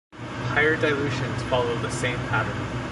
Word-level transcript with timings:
Higher 0.17 0.77
dilutions 0.77 1.43
follow 1.43 1.77
the 1.77 1.91
same 1.91 2.17
pattern. 2.29 2.69